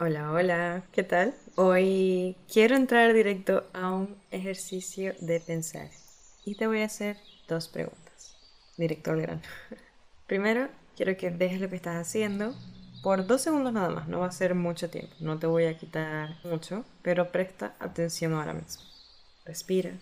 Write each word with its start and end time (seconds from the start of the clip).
Hola, 0.00 0.32
hola, 0.32 0.82
¿qué 0.90 1.04
tal? 1.04 1.36
Hoy 1.54 2.36
quiero 2.52 2.74
entrar 2.74 3.12
directo 3.12 3.64
a 3.72 3.92
un 3.92 4.16
ejercicio 4.32 5.14
de 5.20 5.38
pensar 5.38 5.88
y 6.44 6.56
te 6.56 6.66
voy 6.66 6.80
a 6.80 6.86
hacer 6.86 7.16
dos 7.46 7.68
preguntas, 7.68 8.36
directo 8.76 9.12
al 9.12 9.22
grano. 9.22 9.40
Primero, 10.26 10.68
quiero 10.96 11.16
que 11.16 11.30
dejes 11.30 11.60
lo 11.60 11.70
que 11.70 11.76
estás 11.76 11.94
haciendo 11.94 12.56
por 13.04 13.24
dos 13.24 13.42
segundos 13.42 13.72
nada 13.72 13.88
más, 13.88 14.08
no 14.08 14.18
va 14.18 14.26
a 14.26 14.32
ser 14.32 14.56
mucho 14.56 14.90
tiempo, 14.90 15.14
no 15.20 15.38
te 15.38 15.46
voy 15.46 15.66
a 15.66 15.78
quitar 15.78 16.38
mucho, 16.42 16.84
pero 17.02 17.30
presta 17.30 17.76
atención 17.78 18.32
ahora 18.32 18.52
mismo. 18.52 18.82
Respira. 19.44 19.92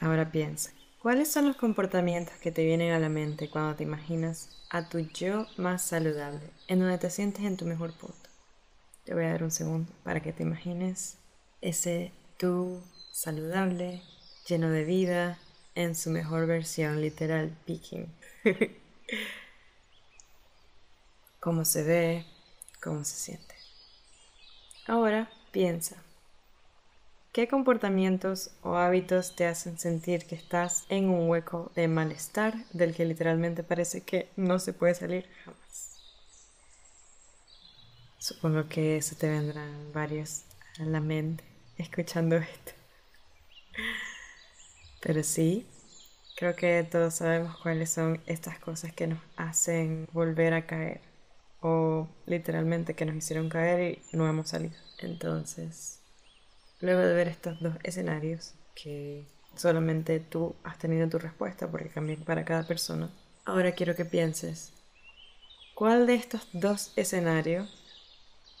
Ahora 0.00 0.30
piensa, 0.30 0.70
¿cuáles 1.08 1.32
son 1.32 1.46
los 1.46 1.56
comportamientos 1.56 2.34
que 2.36 2.52
te 2.52 2.66
vienen 2.66 2.92
a 2.92 2.98
la 2.98 3.08
mente 3.08 3.48
cuando 3.48 3.74
te 3.74 3.82
imaginas 3.82 4.50
a 4.68 4.90
tu 4.90 4.98
yo 4.98 5.46
más 5.56 5.80
saludable, 5.80 6.50
en 6.66 6.80
donde 6.80 6.98
te 6.98 7.08
sientes 7.08 7.46
en 7.46 7.56
tu 7.56 7.64
mejor 7.64 7.94
punto? 7.94 8.28
Te 9.06 9.14
voy 9.14 9.24
a 9.24 9.30
dar 9.30 9.42
un 9.42 9.50
segundo 9.50 9.90
para 10.04 10.20
que 10.20 10.34
te 10.34 10.42
imagines 10.42 11.16
ese 11.62 12.12
tú 12.36 12.82
saludable, 13.10 14.02
lleno 14.46 14.68
de 14.68 14.84
vida, 14.84 15.38
en 15.74 15.94
su 15.94 16.10
mejor 16.10 16.46
versión, 16.46 17.00
literal, 17.00 17.56
peaking. 17.64 18.12
cómo 21.40 21.64
se 21.64 21.84
ve, 21.84 22.26
cómo 22.82 23.02
se 23.04 23.16
siente. 23.16 23.54
Ahora 24.86 25.30
piensa, 25.52 25.96
¿qué 27.38 27.46
comportamientos 27.46 28.50
o 28.64 28.74
hábitos 28.74 29.36
te 29.36 29.46
hacen 29.46 29.78
sentir 29.78 30.26
que 30.26 30.34
estás 30.34 30.86
en 30.88 31.08
un 31.08 31.30
hueco 31.30 31.70
de 31.76 31.86
malestar 31.86 32.64
del 32.72 32.96
que 32.96 33.04
literalmente 33.04 33.62
parece 33.62 34.00
que 34.00 34.28
no 34.34 34.58
se 34.58 34.72
puede 34.72 34.96
salir 34.96 35.24
jamás? 35.44 36.00
Supongo 38.18 38.68
que 38.68 39.00
se 39.02 39.14
te 39.14 39.28
vendrán 39.28 39.92
varios 39.92 40.42
a 40.80 40.82
la 40.82 40.98
mente 40.98 41.44
escuchando 41.76 42.34
esto. 42.34 42.72
Pero 45.00 45.22
sí, 45.22 45.64
creo 46.34 46.56
que 46.56 46.84
todos 46.90 47.14
sabemos 47.14 47.56
cuáles 47.58 47.88
son 47.88 48.20
estas 48.26 48.58
cosas 48.58 48.92
que 48.92 49.06
nos 49.06 49.20
hacen 49.36 50.08
volver 50.12 50.54
a 50.54 50.66
caer. 50.66 51.00
O 51.60 52.08
literalmente 52.26 52.94
que 52.94 53.04
nos 53.04 53.14
hicieron 53.14 53.48
caer 53.48 54.00
y 54.12 54.16
no 54.16 54.28
hemos 54.28 54.48
salido. 54.48 54.74
Entonces, 54.98 55.98
luego 56.80 57.00
de 57.00 57.14
ver 57.14 57.28
estos 57.28 57.60
dos 57.60 57.74
escenarios, 57.82 58.54
que 58.74 59.26
solamente 59.56 60.20
tú 60.20 60.54
has 60.64 60.78
tenido 60.78 61.08
tu 61.08 61.18
respuesta 61.18 61.70
porque 61.70 61.88
cambian 61.88 62.22
para 62.24 62.44
cada 62.44 62.66
persona, 62.66 63.10
ahora 63.44 63.72
quiero 63.72 63.96
que 63.96 64.04
pienses, 64.04 64.72
¿cuál 65.74 66.06
de 66.06 66.14
estos 66.14 66.48
dos 66.52 66.92
escenarios 66.96 67.68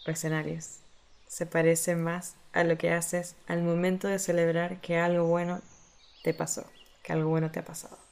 o 0.06 0.10
escenarios 0.10 0.80
se 1.28 1.46
parece 1.46 1.94
más 1.94 2.36
a 2.52 2.64
lo 2.64 2.76
que 2.78 2.90
haces 2.90 3.36
al 3.46 3.62
momento 3.62 4.08
de 4.08 4.18
celebrar 4.18 4.80
que 4.80 4.98
algo 4.98 5.26
bueno 5.26 5.60
te 6.22 6.34
pasó, 6.34 6.64
que 7.02 7.12
algo 7.12 7.30
bueno 7.30 7.50
te 7.50 7.60
ha 7.60 7.64
pasado. 7.64 8.07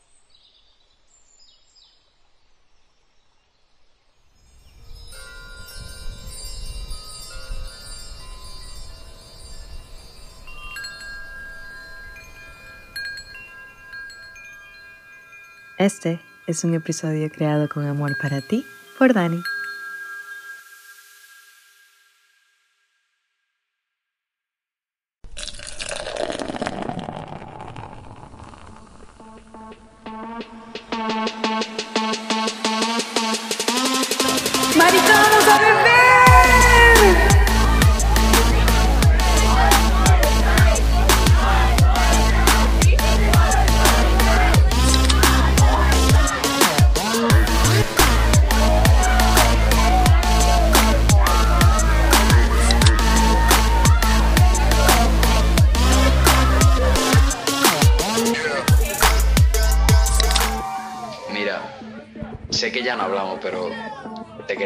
Este 15.78 16.20
es 16.46 16.64
un 16.64 16.72
episodio 16.72 17.30
creado 17.30 17.68
con 17.68 17.86
amor 17.86 18.16
para 18.22 18.40
ti 18.40 18.64
por 18.98 19.12
Dani. 19.12 19.42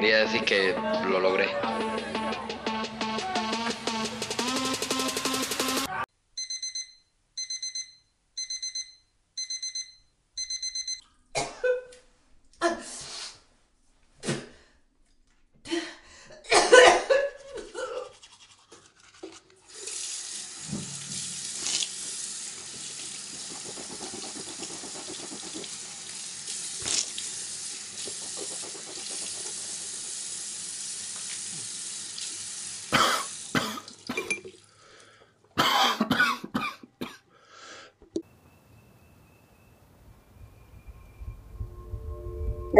Quería 0.00 0.20
decir 0.20 0.42
que 0.44 0.74
lo 1.10 1.20
logré. 1.20 1.69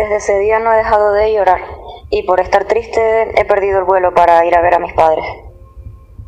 Desde 0.00 0.16
ese 0.16 0.38
día 0.38 0.58
no 0.58 0.72
he 0.72 0.78
dejado 0.78 1.12
de 1.12 1.34
llorar 1.34 1.60
y 2.08 2.22
por 2.22 2.40
estar 2.40 2.64
triste 2.64 3.38
he 3.38 3.44
perdido 3.44 3.80
el 3.80 3.84
vuelo 3.84 4.14
para 4.14 4.46
ir 4.46 4.56
a 4.56 4.62
ver 4.62 4.72
a 4.72 4.78
mis 4.78 4.94
padres. 4.94 5.26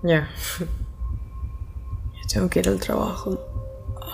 Ya. 0.03 0.29
Yo 0.59 2.27
tengo 2.31 2.51
que 2.51 2.59
ir 2.59 2.69
al 2.69 2.79
trabajo. 2.79 3.39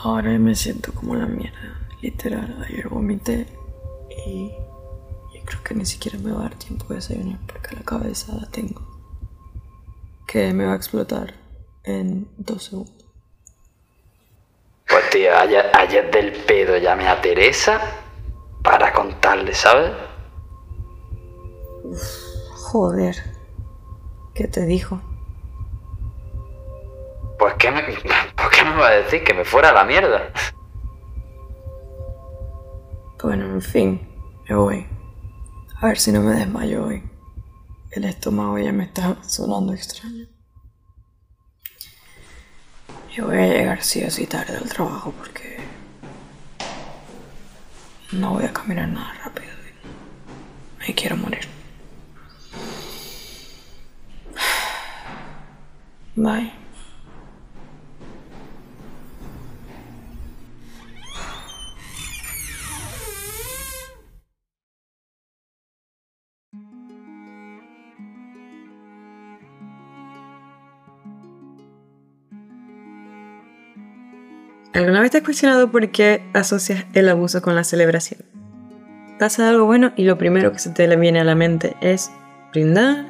Ahora 0.05 0.31
me 0.39 0.55
siento 0.55 0.95
como 0.95 1.17
la 1.17 1.27
mierda. 1.27 1.77
Literal, 2.01 2.65
ayer 2.69 2.89
vomité 2.89 3.49
y 4.29 4.53
yo 5.35 5.45
creo 5.45 5.63
que 5.65 5.75
ni 5.75 5.87
siquiera 5.87 6.19
me 6.19 6.31
va 6.31 6.39
a 6.39 6.43
dar 6.43 6.55
tiempo 6.55 6.87
de 6.91 6.95
desayunar 6.95 7.41
porque 7.49 7.75
la 7.75 7.83
cabeza 7.83 8.37
la 8.41 8.49
tengo. 8.53 8.81
Que 10.29 10.53
me 10.53 10.67
va 10.67 10.75
a 10.75 10.77
explotar 10.77 11.35
en 11.83 12.29
dos 12.37 12.63
segundos. 12.63 12.95
Pues 14.87 15.11
tío, 15.11 15.37
ayer, 15.37 15.69
ayer 15.75 16.09
del 16.13 16.31
pedo 16.45 16.77
llamé 16.77 17.09
a 17.09 17.21
Teresa 17.21 17.81
para 18.63 18.93
contarle, 18.93 19.55
¿sabes? 19.55 19.93
Joder. 22.71 23.17
¿Qué 24.35 24.47
te 24.47 24.65
dijo? 24.67 25.01
Pues 27.39 27.55
¿qué 27.55 27.71
me, 27.71 27.83
¿por 28.37 28.51
qué 28.51 28.65
me 28.65 28.77
va 28.77 28.89
a 28.89 28.91
decir? 28.91 29.25
Que 29.25 29.35
me 29.35 29.45
fuera 29.45 29.71
a 29.71 29.73
la 29.73 29.85
mierda. 29.85 30.33
Bueno, 33.23 33.47
en 33.47 33.63
fin, 33.63 34.09
me 34.49 34.55
voy. 34.55 34.87
A 35.81 35.87
ver 35.87 35.99
si 35.99 36.13
no 36.13 36.21
me 36.21 36.35
desmayo 36.35 36.87
hoy. 36.87 37.03
El 37.91 38.05
estómago 38.05 38.59
ya 38.59 38.73
me 38.73 38.85
está 38.85 39.17
sonando 39.23 39.73
extraño. 39.73 40.27
Yo 43.15 43.27
voy 43.27 43.39
a 43.39 43.47
llegar 43.47 43.83
sí 43.83 44.05
o 44.05 44.11
sí 44.11 44.27
tarde 44.27 44.57
al 44.57 44.69
trabajo 44.69 45.13
porque 45.19 45.58
no 48.13 48.35
voy 48.35 48.45
a 48.45 48.53
caminar 48.53 48.89
nada 48.89 49.15
rápido. 49.25 49.49
Me 50.81 50.95
quiero 50.95 51.17
morir. 51.17 51.47
Bye. 56.17 56.53
¿Alguna 74.75 75.01
vez 75.01 75.11
te 75.11 75.19
has 75.19 75.25
cuestionado 75.25 75.71
por 75.71 75.91
qué 75.91 76.23
asocias 76.35 76.87
el 76.93 77.09
abuso 77.09 77.43
con 77.43 77.55
la 77.55 77.65
celebración? 77.65 78.21
pasa 79.19 79.49
algo 79.49 79.67
bueno 79.67 79.93
y 79.97 80.05
lo 80.05 80.17
primero 80.17 80.53
que 80.53 80.59
se 80.59 80.71
te 80.71 80.97
viene 80.97 81.21
a 81.21 81.25
la 81.25 81.35
mente 81.35 81.77
es 81.81 82.11
brindar, 82.53 83.07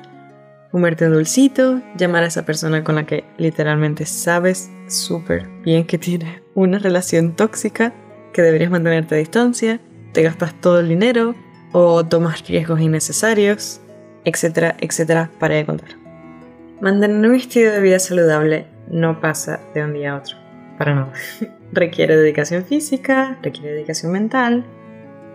comerte 0.72 1.06
un 1.06 1.12
dulcito, 1.12 1.80
llamar 1.96 2.24
a 2.24 2.26
esa 2.26 2.44
persona 2.44 2.82
con 2.82 2.96
la 2.96 3.06
que 3.06 3.24
literalmente 3.36 4.06
sabes 4.06 4.70
súper 4.88 5.48
bien 5.62 5.86
que 5.86 5.98
tiene 5.98 6.42
una 6.54 6.78
relación 6.78 7.36
tóxica, 7.36 7.92
que 8.32 8.42
deberías 8.42 8.70
mantenerte 8.70 9.14
a 9.14 9.18
distancia, 9.18 9.80
te 10.12 10.22
gastas 10.22 10.58
todo 10.60 10.80
el 10.80 10.88
dinero 10.88 11.34
o 11.72 12.04
tomas 12.04 12.46
riesgos 12.48 12.80
innecesarios, 12.80 13.80
etcétera, 14.24 14.76
etcétera, 14.80 15.30
para 15.38 15.58
de. 15.58 15.96
Mantener 16.80 17.28
un 17.28 17.36
estilo 17.36 17.70
de 17.70 17.80
vida 17.80 17.98
saludable 17.98 18.66
no 18.90 19.20
pasa 19.20 19.60
de 19.74 19.84
un 19.84 19.92
día 19.92 20.12
a 20.12 20.18
otro, 20.18 20.37
para 20.78 20.94
nada. 20.94 21.12
requiere 21.72 22.16
dedicación 22.16 22.64
física, 22.64 23.38
requiere 23.42 23.72
dedicación 23.72 24.12
mental 24.12 24.64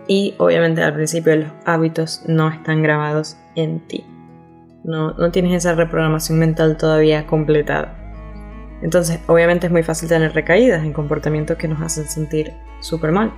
y 0.08 0.34
obviamente 0.38 0.82
al 0.82 0.94
principio 0.94 1.36
los 1.36 1.52
hábitos 1.64 2.22
no 2.26 2.48
están 2.48 2.82
grabados 2.82 3.36
en 3.54 3.80
ti. 3.80 4.04
No, 4.82 5.12
no 5.12 5.30
tienes 5.30 5.54
esa 5.54 5.74
reprogramación 5.74 6.38
mental 6.38 6.76
todavía 6.76 7.26
completada. 7.26 8.00
Entonces, 8.82 9.20
obviamente 9.28 9.66
es 9.66 9.72
muy 9.72 9.82
fácil 9.82 10.08
tener 10.08 10.34
recaídas 10.34 10.84
en 10.84 10.92
comportamientos 10.92 11.56
que 11.56 11.68
nos 11.68 11.80
hacen 11.80 12.06
sentir 12.06 12.52
súper 12.80 13.12
mal. 13.12 13.32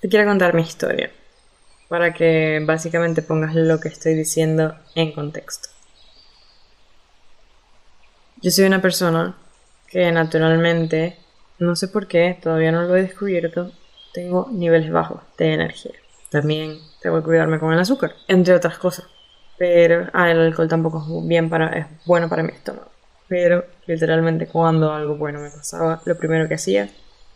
Te 0.00 0.08
quiero 0.08 0.26
contar 0.26 0.54
mi 0.54 0.62
historia, 0.62 1.10
para 1.88 2.14
que 2.14 2.62
básicamente 2.64 3.20
pongas 3.20 3.54
lo 3.54 3.80
que 3.80 3.88
estoy 3.88 4.14
diciendo 4.14 4.74
en 4.94 5.12
contexto. 5.12 5.68
Yo 8.40 8.50
soy 8.50 8.64
una 8.64 8.80
persona 8.80 9.36
que 9.86 10.10
naturalmente, 10.10 11.18
no 11.58 11.76
sé 11.76 11.88
por 11.88 12.06
qué, 12.06 12.38
todavía 12.42 12.72
no 12.72 12.84
lo 12.84 12.96
he 12.96 13.02
descubierto, 13.02 13.72
tengo 14.14 14.48
niveles 14.50 14.90
bajos 14.90 15.20
de 15.36 15.52
energía. 15.52 15.92
También 16.30 16.78
tengo 17.02 17.18
que 17.18 17.24
cuidarme 17.24 17.58
con 17.58 17.70
el 17.74 17.78
azúcar, 17.78 18.14
entre 18.26 18.54
otras 18.54 18.78
cosas. 18.78 19.04
Pero 19.58 20.08
ah, 20.14 20.30
el 20.30 20.40
alcohol 20.40 20.68
tampoco 20.68 21.04
es, 21.28 21.76
es 21.76 21.86
bueno 22.06 22.30
para 22.30 22.42
mi 22.42 22.52
estómago. 22.52 22.90
Pero 23.28 23.66
literalmente 23.86 24.46
cuando 24.46 24.94
algo 24.94 25.16
bueno 25.16 25.40
me 25.40 25.50
pasaba, 25.50 26.00
lo 26.06 26.16
primero 26.16 26.48
que 26.48 26.54
hacía 26.54 26.88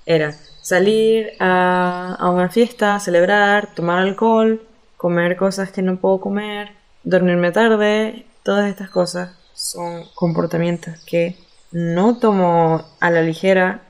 era 0.07 0.35
salir 0.65 1.33
a, 1.41 2.31
una 2.33 2.49
fiesta, 2.49 2.99
celebrar, 2.99 3.75
tomar 3.75 3.99
alcohol, 3.99 4.63
comer 4.97 5.37
cosas 5.37 5.71
que 5.71 5.83
no 5.83 6.01
puedo 6.01 6.21
comer, 6.21 6.71
dormirme 7.03 7.53
tarde, 7.53 8.25
todas 8.43 8.71
estas 8.71 8.89
cosas 8.89 9.37
son 9.53 10.05
comportamientos 10.15 11.05
que 11.05 11.37
no 11.71 12.17
tomo 12.19 12.83
a 12.99 13.11
la 13.11 13.21
ligera 13.21 13.83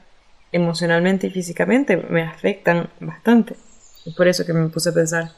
emocionalmente 0.50 1.28
y 1.28 1.30
físicamente, 1.30 1.96
me 1.96 2.24
afectan 2.24 2.90
bastante. 2.98 3.54
Es 4.04 4.12
por 4.16 4.26
eso 4.26 4.44
que 4.44 4.52
me 4.52 4.68
puse 4.68 4.88
a 4.88 4.94
pensar, 4.94 5.30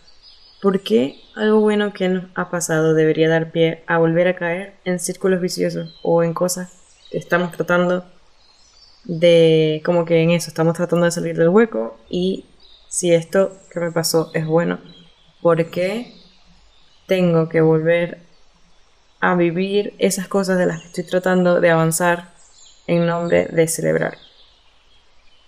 ¿por 0.63 0.81
qué 0.81 1.21
algo 1.35 1.61
bueno 1.61 1.93
que 1.93 2.09
nos 2.09 2.25
ha 2.35 2.49
pasado 2.49 2.95
debería 2.95 3.29
dar 3.29 3.51
pie 3.53 3.85
a 3.87 3.99
volver 3.99 4.29
a 4.29 4.37
caer 4.37 4.77
en 4.87 4.99
círculos 4.99 5.43
viciosos 5.43 6.01
o 6.03 6.23
en 6.23 6.33
cosas 6.33 6.73
que 7.11 7.19
estamos 7.19 7.53
tratando 7.53 8.07
de 9.07 9.83
como 9.85 10.05
que 10.05 10.21
en 10.23 10.31
eso 10.31 10.49
estamos 10.49 10.75
tratando 10.75 11.05
de 11.05 11.13
salir 11.13 11.37
del 11.37 11.49
hueco 11.49 11.97
y 12.11 12.45
si 12.89 13.13
esto 13.13 13.57
que 13.73 13.81
me 13.81 13.93
pasó 13.93 14.31
es 14.35 14.47
bueno, 14.47 14.81
¿por 15.41 15.71
qué 15.71 16.13
tengo 17.07 17.49
que 17.49 17.61
volver 17.61 18.19
a 19.21 19.35
vivir 19.35 19.95
esas 19.99 20.29
cosas 20.29 20.59
de 20.59 20.67
las 20.67 20.81
que 20.81 20.87
estoy 20.89 21.05
tratando 21.05 21.61
de 21.61 21.71
avanzar 21.71 22.33
en 22.87 23.07
nombre 23.07 23.47
de 23.47 23.69
celebrar? 23.69 24.19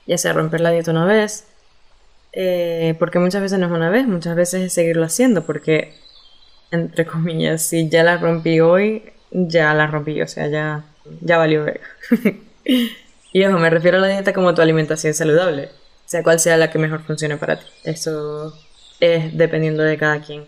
Ya 0.07 0.19
sea 0.19 0.33
romper 0.33 0.61
la 0.61 0.71
dieta 0.71 0.91
una 0.91 1.05
vez, 1.05 1.47
eh, 2.33 2.95
porque 2.99 3.19
muchas 3.19 3.43
veces 3.43 3.59
no 3.59 3.67
es 3.67 3.73
una 3.73 3.91
vez, 3.91 4.07
muchas 4.07 4.37
veces 4.37 4.63
es 4.63 4.73
seguirlo 4.73 5.05
haciendo, 5.05 5.45
porque, 5.45 5.95
entre 6.71 7.07
comillas, 7.07 7.63
si 7.63 7.89
ya 7.89 8.05
la 8.05 8.17
rompí 8.19 8.61
hoy, 8.61 9.13
ya 9.31 9.75
la 9.75 9.87
rompí, 9.87 10.23
o 10.23 10.29
sea, 10.29 10.47
ya, 10.47 10.85
ya 11.21 11.39
valió 11.39 11.65
ver. 11.65 11.81
Y 13.33 13.45
ojo, 13.45 13.59
me 13.59 13.71
refiero 13.71 13.99
a 13.99 14.01
la 14.01 14.09
dieta 14.09 14.33
como 14.33 14.55
tu 14.55 14.63
alimentación 14.63 15.13
saludable, 15.15 15.71
sea 16.07 16.23
cual 16.23 16.41
sea 16.41 16.57
la 16.57 16.71
que 16.71 16.79
mejor 16.79 17.03
funcione 17.03 17.37
para 17.37 17.59
ti. 17.59 17.67
Eso 17.85 18.55
es 19.01 19.37
dependiendo 19.37 19.83
de 19.83 19.99
cada 19.99 20.21
quien. 20.21 20.47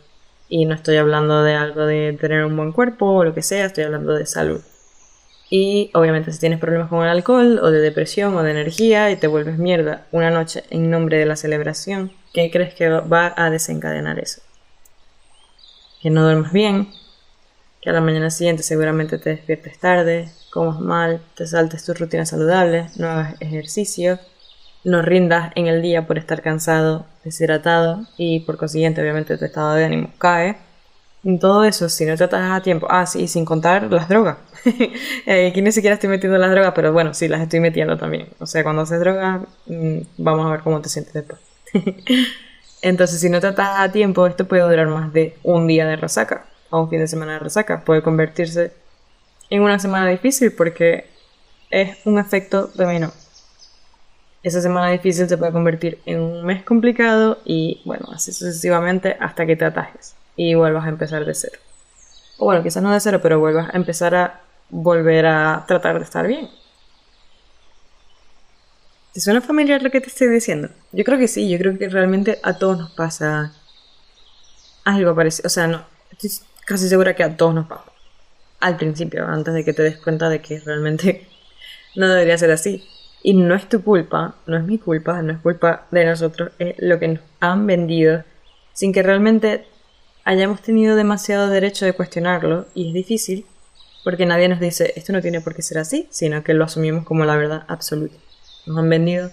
Y 0.48 0.64
no 0.64 0.74
estoy 0.74 0.96
hablando 0.96 1.42
de 1.42 1.54
algo 1.54 1.86
de 1.86 2.16
tener 2.20 2.44
un 2.44 2.56
buen 2.56 2.72
cuerpo 2.72 3.06
o 3.06 3.24
lo 3.24 3.34
que 3.34 3.42
sea, 3.42 3.66
estoy 3.66 3.84
hablando 3.84 4.14
de 4.14 4.26
salud. 4.26 4.62
Y 5.50 5.90
obviamente 5.94 6.32
si 6.32 6.38
tienes 6.38 6.60
problemas 6.60 6.88
con 6.88 7.02
el 7.02 7.10
alcohol 7.10 7.58
o 7.60 7.70
de 7.70 7.80
depresión 7.80 8.36
o 8.36 8.42
de 8.42 8.52
energía 8.52 9.10
y 9.10 9.16
te 9.16 9.26
vuelves 9.26 9.58
mierda 9.58 10.06
una 10.12 10.30
noche 10.30 10.62
en 10.70 10.90
nombre 10.90 11.18
de 11.18 11.26
la 11.26 11.36
celebración, 11.36 12.12
¿qué 12.32 12.50
crees 12.50 12.72
que 12.72 12.88
va 12.88 13.34
a 13.36 13.50
desencadenar 13.50 14.20
eso? 14.20 14.42
Que 16.00 16.08
no 16.08 16.22
duermas 16.22 16.52
bien, 16.52 16.88
que 17.80 17.90
a 17.90 17.92
la 17.92 18.00
mañana 18.00 18.30
siguiente 18.30 18.62
seguramente 18.62 19.18
te 19.18 19.30
despiertes 19.30 19.78
tarde, 19.78 20.28
comas 20.52 20.80
mal, 20.80 21.22
te 21.34 21.46
saltes 21.46 21.84
tus 21.84 21.98
rutinas 21.98 22.28
saludables, 22.28 22.96
no 22.98 23.08
hagas 23.08 23.40
ejercicio, 23.40 24.18
no 24.84 25.02
rindas 25.02 25.52
en 25.54 25.66
el 25.66 25.82
día 25.82 26.06
por 26.06 26.18
estar 26.18 26.42
cansado, 26.42 27.06
deshidratado 27.24 28.06
y 28.16 28.40
por 28.40 28.58
consiguiente 28.58 29.00
obviamente 29.00 29.38
tu 29.38 29.44
estado 29.44 29.74
de 29.74 29.84
ánimo 29.84 30.10
cae. 30.18 30.58
En 31.22 31.38
todo 31.38 31.64
eso, 31.64 31.90
si 31.90 32.06
no 32.06 32.16
tratas 32.16 32.50
a 32.50 32.62
tiempo, 32.62 32.86
ah, 32.88 33.04
sí, 33.04 33.28
sin 33.28 33.44
contar 33.44 33.90
las 33.90 34.08
drogas. 34.08 34.38
Eh, 35.26 35.48
aquí 35.48 35.62
ni 35.62 35.72
siquiera 35.72 35.94
estoy 35.94 36.08
metiendo 36.10 36.38
las 36.38 36.50
drogas, 36.50 36.72
pero 36.74 36.92
bueno, 36.92 37.14
sí, 37.14 37.28
las 37.28 37.40
estoy 37.42 37.60
metiendo 37.60 37.96
también. 37.96 38.28
O 38.40 38.46
sea, 38.46 38.62
cuando 38.62 38.82
haces 38.82 39.00
drogas, 39.00 39.42
mm, 39.66 39.98
vamos 40.18 40.46
a 40.46 40.50
ver 40.50 40.60
cómo 40.60 40.80
te 40.80 40.88
sientes 40.88 41.12
después. 41.12 41.40
Entonces, 42.82 43.20
si 43.20 43.28
no 43.28 43.40
tratas 43.40 43.80
a 43.80 43.92
tiempo, 43.92 44.26
esto 44.26 44.46
puede 44.46 44.62
durar 44.62 44.88
más 44.88 45.12
de 45.12 45.36
un 45.42 45.66
día 45.66 45.86
de 45.86 45.96
resaca 45.96 46.46
o 46.70 46.80
un 46.80 46.90
fin 46.90 47.00
de 47.00 47.08
semana 47.08 47.34
de 47.34 47.38
resaca. 47.40 47.84
Puede 47.84 48.02
convertirse 48.02 48.72
en 49.50 49.62
una 49.62 49.78
semana 49.78 50.08
difícil 50.08 50.52
porque 50.52 51.06
es 51.70 51.98
un 52.04 52.18
efecto 52.18 52.70
dominó. 52.74 53.12
Esa 54.42 54.62
semana 54.62 54.90
difícil 54.90 55.28
se 55.28 55.36
puede 55.36 55.52
convertir 55.52 56.00
en 56.06 56.20
un 56.20 56.46
mes 56.46 56.62
complicado 56.62 57.38
y 57.44 57.82
bueno, 57.84 58.08
así 58.12 58.32
sucesivamente 58.32 59.16
hasta 59.20 59.44
que 59.44 59.56
te 59.56 59.66
atajes 59.66 60.14
y 60.34 60.54
vuelvas 60.54 60.86
a 60.86 60.88
empezar 60.88 61.24
de 61.26 61.34
cero. 61.34 61.58
O 62.38 62.46
bueno, 62.46 62.62
quizás 62.62 62.82
no 62.82 62.92
de 62.92 63.00
cero, 63.00 63.20
pero 63.22 63.38
vuelvas 63.38 63.68
a 63.72 63.76
empezar 63.76 64.14
a 64.14 64.40
volver 64.70 65.26
a 65.26 65.64
tratar 65.68 65.98
de 65.98 66.04
estar 66.04 66.26
bien. 66.26 66.48
¿Te 69.12 69.20
suena 69.20 69.40
familiar 69.40 69.82
lo 69.82 69.90
que 69.90 70.00
te 70.00 70.06
estoy 70.06 70.28
diciendo? 70.28 70.68
Yo 70.92 71.04
creo 71.04 71.18
que 71.18 71.28
sí, 71.28 71.50
yo 71.50 71.58
creo 71.58 71.76
que 71.76 71.88
realmente 71.88 72.38
a 72.42 72.56
todos 72.56 72.78
nos 72.78 72.92
pasa 72.92 73.52
algo 74.84 75.14
parecido. 75.14 75.48
O 75.48 75.50
sea, 75.50 75.66
no, 75.66 75.84
casi 76.66 76.88
segura 76.88 77.14
que 77.14 77.22
a 77.22 77.36
todos 77.36 77.54
nos 77.54 77.66
pasa 77.66 77.90
al 78.60 78.76
principio, 78.76 79.26
antes 79.26 79.54
de 79.54 79.64
que 79.64 79.72
te 79.72 79.82
des 79.82 79.96
cuenta 79.96 80.28
de 80.28 80.40
que 80.40 80.60
realmente 80.60 81.26
no 81.96 82.08
debería 82.08 82.38
ser 82.38 82.50
así. 82.50 82.86
Y 83.22 83.34
no 83.34 83.54
es 83.54 83.68
tu 83.68 83.82
culpa, 83.82 84.36
no 84.46 84.56
es 84.56 84.64
mi 84.64 84.78
culpa, 84.78 85.20
no 85.20 85.32
es 85.32 85.38
culpa 85.40 85.86
de 85.90 86.06
nosotros, 86.06 86.52
es 86.58 86.74
lo 86.78 86.98
que 86.98 87.08
nos 87.08 87.20
han 87.40 87.66
vendido 87.66 88.24
sin 88.72 88.92
que 88.92 89.02
realmente 89.02 89.66
hayamos 90.24 90.62
tenido 90.62 90.96
demasiado 90.96 91.48
derecho 91.48 91.84
de 91.84 91.92
cuestionarlo 91.92 92.66
y 92.74 92.88
es 92.88 92.94
difícil 92.94 93.44
porque 94.04 94.24
nadie 94.24 94.48
nos 94.48 94.60
dice 94.60 94.94
esto 94.96 95.12
no 95.12 95.20
tiene 95.20 95.42
por 95.42 95.54
qué 95.54 95.60
ser 95.60 95.78
así, 95.78 96.08
sino 96.10 96.42
que 96.42 96.54
lo 96.54 96.64
asumimos 96.64 97.04
como 97.04 97.26
la 97.26 97.36
verdad 97.36 97.64
absoluta. 97.68 98.16
Nos 98.66 98.78
han 98.78 98.88
vendido 98.88 99.30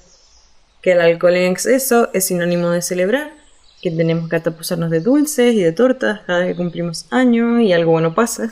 que 0.81 0.91
el 0.91 0.99
alcohol 0.99 1.35
en 1.35 1.51
exceso 1.51 2.09
es 2.13 2.25
sinónimo 2.25 2.69
de 2.69 2.81
celebrar, 2.81 3.31
que 3.81 3.91
tenemos 3.91 4.29
que 4.29 4.35
atapuzarnos 4.35 4.89
de 4.89 4.99
dulces 4.99 5.53
y 5.53 5.61
de 5.61 5.71
tortas 5.71 6.21
cada 6.25 6.39
vez 6.39 6.49
que 6.49 6.55
cumplimos 6.55 7.05
años 7.11 7.61
y 7.61 7.73
algo 7.73 7.91
bueno 7.91 8.15
pasa, 8.15 8.51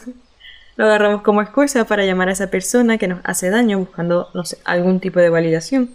lo 0.75 0.86
agarramos 0.86 1.22
como 1.22 1.41
excusa 1.41 1.86
para 1.86 2.05
llamar 2.05 2.29
a 2.29 2.34
esa 2.34 2.51
persona 2.51 2.98
que 2.98 3.08
nos 3.08 3.20
hace 3.24 3.50
daño 3.50 3.79
buscando, 3.79 4.29
no 4.34 4.44
sé, 4.46 4.58
algún 4.65 5.00
tipo 5.00 5.20
de 5.20 5.29
validación. 5.29 5.89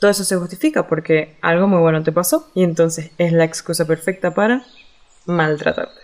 Todo 0.00 0.10
eso 0.10 0.24
se 0.24 0.36
justifica 0.36 0.88
porque 0.88 1.36
algo 1.42 1.68
muy 1.68 1.78
bueno 1.78 2.02
te 2.02 2.10
pasó 2.10 2.50
y 2.54 2.64
entonces 2.64 3.12
es 3.18 3.32
la 3.32 3.44
excusa 3.44 3.86
perfecta 3.86 4.34
para 4.34 4.64
maltratarte. 5.26 6.01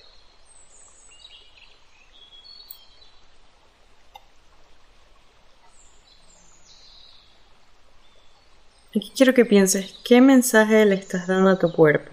Quiero 9.01 9.35
que 9.35 9.45
pienses 9.45 9.95
qué 10.05 10.21
mensaje 10.21 10.85
le 10.87 10.95
estás 10.95 11.27
dando 11.27 11.51
a 11.51 11.59
tu 11.59 11.73
cuerpo. 11.73 12.11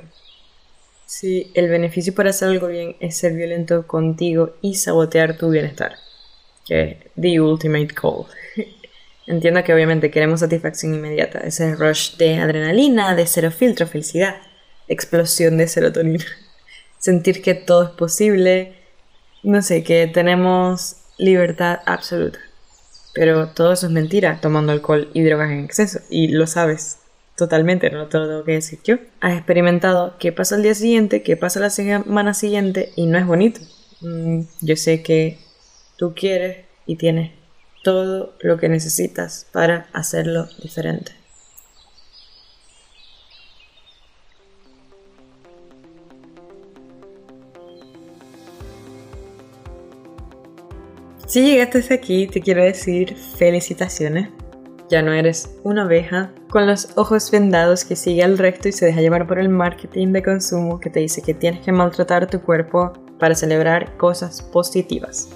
Si 1.05 1.51
el 1.53 1.69
beneficio 1.69 2.13
para 2.13 2.31
hacer 2.31 2.49
algo 2.49 2.67
bien 2.67 2.97
es 2.99 3.17
ser 3.17 3.33
violento 3.33 3.87
contigo 3.87 4.55
y 4.61 4.75
sabotear 4.75 5.37
tu 5.37 5.49
bienestar. 5.49 5.95
Que 6.65 7.11
the 7.19 7.39
ultimate 7.39 7.93
goal. 7.99 8.25
Entiendo 9.27 9.63
que 9.63 9.73
obviamente 9.73 10.11
queremos 10.11 10.41
satisfacción 10.41 10.93
inmediata, 10.93 11.39
ese 11.39 11.75
rush 11.75 12.17
de 12.17 12.35
adrenalina, 12.35 13.15
de 13.15 13.25
cero 13.25 13.51
filtro, 13.51 13.87
felicidad, 13.87 14.35
explosión 14.87 15.57
de 15.57 15.67
serotonina. 15.67 16.25
Sentir 16.99 17.41
que 17.41 17.55
todo 17.55 17.83
es 17.83 17.89
posible, 17.91 18.75
no 19.43 19.61
sé, 19.61 19.83
que 19.83 20.07
tenemos 20.07 20.97
libertad 21.17 21.79
absoluta. 21.85 22.39
Pero 23.15 23.47
todo 23.47 23.73
eso 23.73 23.87
es 23.87 23.91
mentira, 23.91 24.39
tomando 24.41 24.73
alcohol 24.73 25.09
y 25.13 25.23
drogas 25.23 25.49
en 25.49 25.63
exceso, 25.63 25.99
y 26.09 26.27
lo 26.27 26.45
sabes 26.45 26.99
totalmente, 27.37 27.89
no 27.89 28.07
te 28.07 28.17
lo 28.17 28.27
tengo 28.27 28.43
que 28.43 28.51
decir 28.51 28.79
yo. 28.83 28.97
Has 29.21 29.37
experimentado 29.37 30.15
qué 30.19 30.31
pasa 30.31 30.57
el 30.57 30.63
día 30.63 30.75
siguiente, 30.75 31.23
qué 31.23 31.37
pasa 31.37 31.59
la 31.59 31.69
semana 31.69 32.33
siguiente, 32.33 32.91
y 32.95 33.07
no 33.07 33.17
es 33.17 33.25
bonito. 33.25 33.61
Mm, 34.01 34.41
yo 34.61 34.75
sé 34.75 35.01
que 35.01 35.39
tú 35.97 36.13
quieres 36.13 36.65
y 36.85 36.97
tienes 36.97 37.31
todo 37.83 38.35
lo 38.41 38.57
que 38.57 38.67
necesitas 38.67 39.47
para 39.51 39.87
hacerlo 39.93 40.47
diferente. 40.61 41.13
Si 51.27 51.41
llegaste 51.41 51.79
hasta 51.79 51.95
aquí, 51.95 52.27
te 52.27 52.39
quiero 52.39 52.63
decir 52.63 53.15
felicitaciones. 53.15 54.29
Ya 54.89 55.01
no 55.01 55.11
eres 55.11 55.49
una 55.63 55.81
abeja 55.81 56.31
con 56.51 56.67
los 56.67 56.89
ojos 56.95 57.31
vendados 57.31 57.83
que 57.83 57.95
sigue 57.95 58.23
al 58.23 58.37
resto 58.37 58.67
y 58.67 58.71
se 58.71 58.85
deja 58.85 59.01
llevar 59.01 59.25
por 59.25 59.39
el 59.39 59.49
marketing 59.49 60.09
de 60.09 60.21
consumo 60.21 60.79
que 60.79 60.91
te 60.91 60.99
dice 60.99 61.23
que 61.23 61.33
tienes 61.33 61.65
que 61.65 61.71
maltratar 61.71 62.27
tu 62.27 62.39
cuerpo 62.41 62.93
para 63.17 63.33
celebrar 63.33 63.97
cosas 63.97 64.43
positivas. 64.43 65.27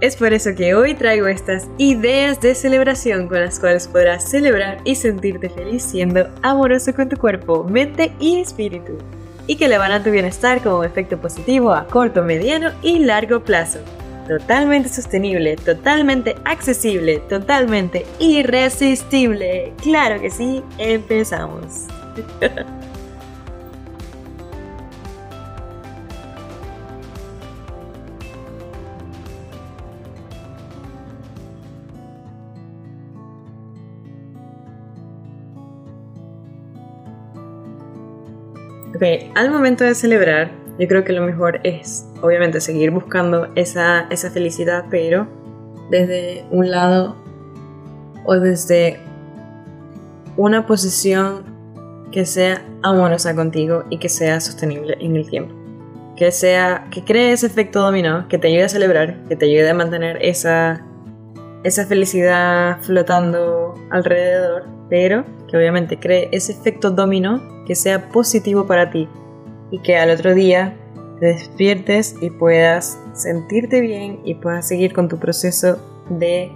Es 0.00 0.16
por 0.16 0.32
eso 0.32 0.54
que 0.54 0.74
hoy 0.74 0.94
traigo 0.94 1.26
estas 1.26 1.68
ideas 1.76 2.40
de 2.40 2.54
celebración 2.54 3.28
con 3.28 3.40
las 3.40 3.60
cuales 3.60 3.86
podrás 3.86 4.30
celebrar 4.30 4.78
y 4.84 4.94
sentirte 4.94 5.50
feliz 5.50 5.82
siendo 5.82 6.26
amoroso 6.42 6.94
con 6.94 7.10
tu 7.10 7.18
cuerpo, 7.18 7.64
mente 7.64 8.12
y 8.18 8.40
espíritu, 8.40 8.96
y 9.46 9.56
que 9.56 9.68
le 9.68 9.78
van 9.78 9.92
a 9.92 10.02
tu 10.02 10.10
bienestar 10.10 10.62
como 10.62 10.84
efecto 10.84 11.18
positivo 11.18 11.72
a 11.72 11.86
corto, 11.86 12.22
mediano 12.22 12.72
y 12.82 12.98
largo 13.00 13.40
plazo. 13.40 13.78
Totalmente 14.28 14.88
sostenible, 14.88 15.56
totalmente 15.56 16.34
accesible, 16.44 17.18
totalmente 17.28 18.04
irresistible. 18.18 19.72
Claro 19.82 20.20
que 20.20 20.30
sí, 20.30 20.62
empezamos. 20.78 21.86
Ok, 38.96 39.02
al 39.34 39.50
momento 39.50 39.84
de 39.84 39.94
celebrar, 39.94 40.50
yo 40.78 40.88
creo 40.88 41.04
que 41.04 41.12
lo 41.12 41.20
mejor 41.20 41.60
es, 41.64 42.06
obviamente, 42.22 42.62
seguir 42.62 42.90
buscando 42.90 43.48
esa, 43.54 44.06
esa 44.08 44.30
felicidad, 44.30 44.86
pero 44.90 45.26
desde 45.90 46.46
un 46.50 46.70
lado 46.70 47.14
o 48.24 48.36
desde 48.36 48.98
una 50.38 50.64
posición 50.64 51.44
que 52.10 52.24
sea 52.24 52.62
amorosa 52.82 53.36
contigo 53.36 53.84
y 53.90 53.98
que 53.98 54.08
sea 54.08 54.40
sostenible 54.40 54.96
en 54.98 55.16
el 55.16 55.28
tiempo. 55.28 55.54
Que 56.16 56.32
sea, 56.32 56.86
que 56.90 57.04
cree 57.04 57.32
ese 57.32 57.48
efecto 57.48 57.82
dominó, 57.82 58.26
que 58.28 58.38
te 58.38 58.48
ayude 58.48 58.64
a 58.64 58.70
celebrar, 58.70 59.22
que 59.28 59.36
te 59.36 59.44
ayude 59.44 59.68
a 59.68 59.74
mantener 59.74 60.16
esa, 60.22 60.86
esa 61.64 61.84
felicidad 61.84 62.78
flotando 62.80 63.74
alrededor, 63.90 64.64
pero 64.88 65.26
que 65.48 65.56
obviamente 65.56 65.98
cree 65.98 66.28
ese 66.32 66.52
efecto 66.52 66.90
dominó 66.90 67.64
que 67.66 67.74
sea 67.74 68.08
positivo 68.08 68.66
para 68.66 68.90
ti 68.90 69.08
y 69.70 69.78
que 69.80 69.96
al 69.96 70.10
otro 70.10 70.34
día 70.34 70.76
te 71.20 71.26
despiertes 71.26 72.16
y 72.20 72.30
puedas 72.30 72.98
sentirte 73.14 73.80
bien 73.80 74.20
y 74.24 74.34
puedas 74.34 74.68
seguir 74.68 74.92
con 74.92 75.08
tu 75.08 75.18
proceso 75.18 75.78
de 76.10 76.52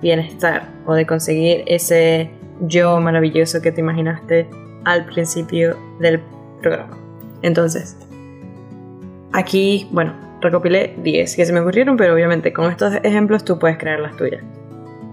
bienestar 0.00 0.68
o 0.86 0.94
de 0.94 1.06
conseguir 1.06 1.62
ese 1.66 2.30
yo 2.60 3.00
maravilloso 3.00 3.60
que 3.60 3.72
te 3.72 3.80
imaginaste 3.80 4.48
al 4.84 5.04
principio 5.06 5.76
del 6.00 6.20
programa. 6.60 6.96
Entonces, 7.42 7.96
aquí, 9.32 9.88
bueno, 9.92 10.14
recopilé 10.40 10.94
10 11.02 11.36
que 11.36 11.46
se 11.46 11.52
me 11.52 11.60
ocurrieron, 11.60 11.96
pero 11.96 12.14
obviamente 12.14 12.52
con 12.52 12.70
estos 12.70 12.94
ejemplos 13.02 13.44
tú 13.44 13.58
puedes 13.58 13.78
crear 13.78 14.00
las 14.00 14.16
tuyas. 14.16 14.42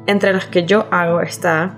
Entre 0.07 0.33
las 0.33 0.45
que 0.47 0.65
yo 0.65 0.87
hago 0.91 1.21
está 1.21 1.77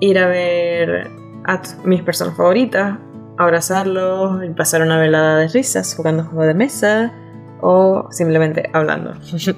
ir 0.00 0.18
a 0.18 0.26
ver 0.26 1.10
a 1.44 1.60
mis 1.84 2.02
personas 2.02 2.36
favoritas, 2.36 2.98
abrazarlos, 3.36 4.42
pasar 4.56 4.82
una 4.82 4.98
velada 4.98 5.38
de 5.38 5.48
risas 5.48 5.94
jugando 5.94 6.24
juegos 6.24 6.46
de 6.46 6.54
mesa 6.54 7.12
o 7.60 8.08
simplemente 8.10 8.70
hablando. 8.72 9.14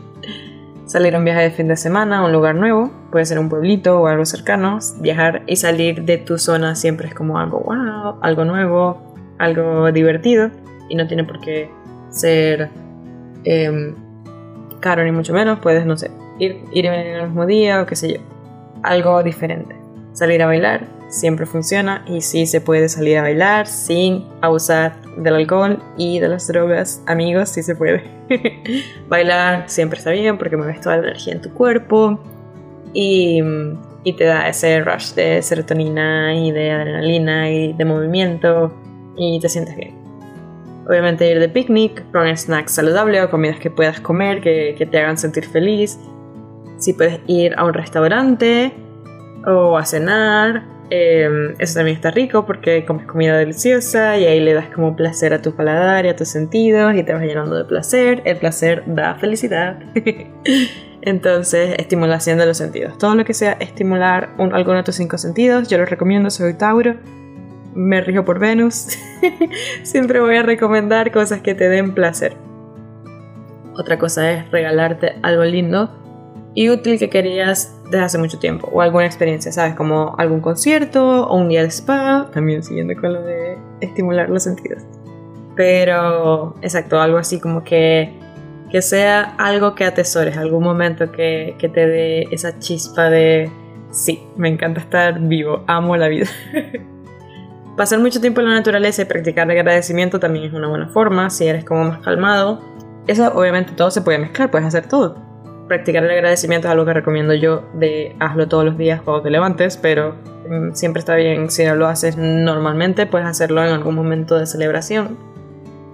salir 0.86 1.16
a 1.16 1.18
un 1.18 1.24
viaje 1.24 1.42
de 1.42 1.50
fin 1.50 1.68
de 1.68 1.76
semana 1.76 2.18
a 2.18 2.24
un 2.24 2.32
lugar 2.32 2.54
nuevo, 2.54 2.90
puede 3.10 3.26
ser 3.26 3.38
un 3.38 3.48
pueblito 3.48 4.00
o 4.00 4.06
algo 4.06 4.24
cercano, 4.24 4.78
viajar 5.00 5.42
y 5.46 5.56
salir 5.56 6.04
de 6.04 6.16
tu 6.16 6.38
zona 6.38 6.76
siempre 6.76 7.08
es 7.08 7.14
como 7.14 7.38
algo 7.38 7.60
wow, 7.60 8.16
algo 8.22 8.44
nuevo, 8.44 9.14
algo 9.38 9.90
divertido 9.90 10.50
y 10.88 10.94
no 10.94 11.06
tiene 11.06 11.24
por 11.24 11.40
qué 11.40 11.70
ser 12.10 12.70
em, 13.44 13.94
caro 14.80 15.04
ni 15.04 15.10
mucho 15.10 15.32
menos, 15.32 15.58
puedes, 15.58 15.84
no 15.84 15.96
sé, 15.96 16.10
ir, 16.38 16.62
ir 16.72 16.84
y 16.84 16.88
venir 16.88 17.16
el 17.16 17.26
mismo 17.26 17.46
día 17.46 17.82
o 17.82 17.86
qué 17.86 17.96
sé 17.96 18.14
yo, 18.14 18.20
algo 18.82 19.22
diferente. 19.24 19.85
Salir 20.16 20.42
a 20.42 20.46
bailar, 20.46 20.86
siempre 21.08 21.44
funciona 21.44 22.02
y 22.06 22.22
sí 22.22 22.46
se 22.46 22.62
puede 22.62 22.88
salir 22.88 23.18
a 23.18 23.22
bailar 23.22 23.66
sin 23.66 24.24
abusar 24.40 24.96
del 25.18 25.34
alcohol 25.34 25.78
y 25.98 26.20
de 26.20 26.28
las 26.28 26.48
drogas. 26.48 27.02
Amigos, 27.06 27.50
sí 27.50 27.62
se 27.62 27.76
puede. 27.76 28.02
bailar 29.10 29.64
siempre 29.68 29.98
está 29.98 30.12
bien 30.12 30.38
porque 30.38 30.56
mueves 30.56 30.80
toda 30.80 30.96
la 30.96 31.08
energía 31.08 31.34
en 31.34 31.42
tu 31.42 31.52
cuerpo 31.52 32.18
y, 32.94 33.42
y, 34.04 34.12
te 34.14 34.24
da 34.24 34.48
ese 34.48 34.80
rush 34.80 35.12
de 35.12 35.42
serotonina 35.42 36.34
y 36.34 36.50
de 36.50 36.70
adrenalina 36.70 37.50
y 37.50 37.74
de 37.74 37.84
movimiento 37.84 38.74
y 39.18 39.38
te 39.38 39.50
sientes 39.50 39.76
bien. 39.76 39.94
Obviamente 40.88 41.30
ir 41.30 41.40
de 41.40 41.50
picnic 41.50 42.10
con 42.10 42.34
snacks 42.34 42.72
saludables 42.72 43.22
o 43.22 43.28
comidas 43.28 43.58
que 43.58 43.70
puedas 43.70 44.00
comer 44.00 44.40
que, 44.40 44.74
que 44.78 44.86
te 44.86 44.98
hagan 44.98 45.18
sentir 45.18 45.44
feliz. 45.44 45.98
Si 46.78 46.94
puedes 46.94 47.20
ir 47.26 47.52
a 47.58 47.64
un 47.66 47.74
restaurante 47.74 48.72
o 49.46 49.78
a 49.78 49.84
cenar 49.84 50.76
Em, 50.88 51.54
eso 51.58 51.74
también 51.74 51.96
está 51.96 52.12
rico 52.12 52.46
porque 52.46 52.84
comes 52.84 53.06
comida 53.06 53.36
deliciosa 53.36 54.18
y 54.18 54.26
ahí 54.26 54.38
le 54.38 54.54
das 54.54 54.68
como 54.68 54.94
placer 54.94 55.34
a 55.34 55.42
tu 55.42 55.52
paladar 55.52 56.06
y 56.06 56.10
a 56.10 56.16
tus 56.16 56.28
sentidos 56.28 56.94
y 56.94 57.02
te 57.02 57.12
vas 57.12 57.22
llenando 57.22 57.56
de 57.56 57.64
placer. 57.64 58.22
El 58.24 58.36
placer 58.36 58.84
da 58.86 59.16
felicidad. 59.16 59.78
Entonces, 61.02 61.74
estimulación 61.78 62.38
de 62.38 62.46
los 62.46 62.56
sentidos. 62.56 62.98
Todo 62.98 63.14
lo 63.14 63.24
que 63.24 63.34
sea 63.34 63.52
estimular 63.52 64.30
alguno 64.38 64.78
de 64.78 64.82
tus 64.82 64.96
cinco 64.96 65.18
sentidos, 65.18 65.68
yo 65.68 65.78
lo 65.78 65.86
recomiendo. 65.86 66.30
Soy 66.30 66.54
Tauro, 66.54 66.96
me 67.74 68.00
rijo 68.00 68.24
por 68.24 68.38
Venus. 68.38 68.98
Siempre 69.82 70.20
voy 70.20 70.36
a 70.36 70.42
recomendar 70.42 71.12
cosas 71.12 71.40
que 71.40 71.54
te 71.54 71.68
den 71.68 71.94
placer. 71.94 72.36
Otra 73.74 73.98
cosa 73.98 74.32
es 74.32 74.50
regalarte 74.50 75.16
algo 75.22 75.44
lindo 75.44 76.05
y 76.56 76.70
útil 76.70 76.98
que 76.98 77.10
querías 77.10 77.76
desde 77.84 78.00
hace 78.00 78.18
mucho 78.18 78.38
tiempo 78.38 78.68
o 78.72 78.80
alguna 78.80 79.04
experiencia, 79.04 79.52
¿sabes? 79.52 79.74
Como 79.74 80.16
algún 80.16 80.40
concierto 80.40 81.26
o 81.26 81.36
un 81.36 81.50
día 81.50 81.62
de 81.62 81.68
spa, 81.68 82.30
también 82.32 82.64
siguiendo 82.64 82.94
con 82.98 83.12
lo 83.12 83.22
de 83.22 83.58
estimular 83.82 84.30
los 84.30 84.44
sentidos. 84.44 84.82
Pero, 85.54 86.56
exacto, 86.62 86.98
algo 86.98 87.18
así 87.18 87.38
como 87.40 87.62
que, 87.62 88.10
que 88.70 88.80
sea 88.80 89.34
algo 89.36 89.74
que 89.74 89.84
atesores, 89.84 90.38
algún 90.38 90.64
momento 90.64 91.12
que, 91.12 91.54
que 91.58 91.68
te 91.68 91.86
dé 91.86 92.22
esa 92.30 92.58
chispa 92.58 93.10
de, 93.10 93.50
sí, 93.90 94.22
me 94.38 94.48
encanta 94.48 94.80
estar 94.80 95.20
vivo, 95.20 95.62
amo 95.66 95.94
la 95.98 96.08
vida. 96.08 96.26
Pasar 97.76 97.98
mucho 97.98 98.18
tiempo 98.22 98.40
en 98.40 98.48
la 98.48 98.54
naturaleza 98.54 99.02
y 99.02 99.04
practicar 99.04 99.50
el 99.50 99.58
agradecimiento 99.58 100.18
también 100.18 100.46
es 100.46 100.54
una 100.54 100.68
buena 100.68 100.88
forma, 100.88 101.28
si 101.28 101.46
eres 101.46 101.66
como 101.66 101.84
más 101.84 101.98
calmado. 101.98 102.62
Eso 103.06 103.30
obviamente 103.34 103.72
todo 103.72 103.90
se 103.90 104.00
puede 104.00 104.16
mezclar, 104.16 104.50
puedes 104.50 104.66
hacer 104.66 104.88
todo 104.88 105.25
practicar 105.68 106.04
el 106.04 106.10
agradecimiento 106.10 106.68
es 106.68 106.72
algo 106.72 106.84
que 106.84 106.92
recomiendo 106.92 107.34
yo 107.34 107.64
de 107.74 108.14
hazlo 108.20 108.48
todos 108.48 108.64
los 108.64 108.78
días 108.78 109.00
cuando 109.02 109.22
te 109.22 109.30
levantes, 109.30 109.76
pero 109.76 110.14
mm, 110.48 110.72
siempre 110.72 111.00
está 111.00 111.14
bien 111.16 111.50
si 111.50 111.64
no 111.64 111.74
lo 111.74 111.86
haces 111.86 112.16
normalmente, 112.16 113.06
puedes 113.06 113.26
hacerlo 113.26 113.64
en 113.64 113.72
algún 113.72 113.94
momento 113.94 114.38
de 114.38 114.46
celebración, 114.46 115.18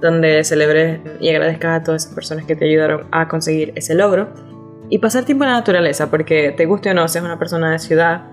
donde 0.00 0.44
celebres 0.44 1.00
y 1.20 1.30
agradezcas 1.30 1.80
a 1.80 1.84
todas 1.84 2.04
esas 2.04 2.14
personas 2.14 2.44
que 2.44 2.56
te 2.56 2.66
ayudaron 2.66 3.06
a 3.10 3.28
conseguir 3.28 3.72
ese 3.76 3.94
logro. 3.94 4.28
Y 4.90 4.98
pasar 4.98 5.24
tiempo 5.24 5.44
en 5.44 5.50
la 5.50 5.56
naturaleza, 5.56 6.10
porque 6.10 6.52
te 6.54 6.66
guste 6.66 6.90
o 6.90 6.94
no, 6.94 7.08
seas 7.08 7.24
una 7.24 7.38
persona 7.38 7.72
de 7.72 7.78
ciudad, 7.78 8.24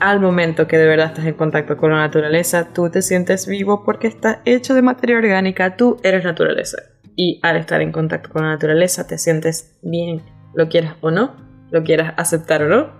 al 0.00 0.18
momento 0.18 0.66
que 0.66 0.78
de 0.78 0.86
verdad 0.86 1.08
estás 1.08 1.26
en 1.26 1.34
contacto 1.34 1.76
con 1.76 1.92
la 1.92 1.98
naturaleza, 1.98 2.68
tú 2.72 2.90
te 2.90 3.02
sientes 3.02 3.46
vivo 3.46 3.84
porque 3.84 4.08
estás 4.08 4.38
hecho 4.44 4.74
de 4.74 4.82
materia 4.82 5.18
orgánica, 5.18 5.76
tú 5.76 5.98
eres 6.02 6.24
naturaleza. 6.24 6.78
Y 7.22 7.38
al 7.42 7.58
estar 7.58 7.82
en 7.82 7.92
contacto 7.92 8.30
con 8.30 8.44
la 8.44 8.52
naturaleza 8.52 9.06
te 9.06 9.18
sientes 9.18 9.76
bien, 9.82 10.22
lo 10.54 10.70
quieras 10.70 10.94
o 11.02 11.10
no, 11.10 11.36
lo 11.70 11.84
quieras 11.84 12.14
aceptar 12.16 12.62
o 12.62 12.68
no. 12.70 12.92